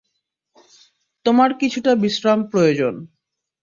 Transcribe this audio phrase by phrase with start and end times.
[1.25, 2.93] তোমার কিছুটা বিশ্রাম প্রয়োজন।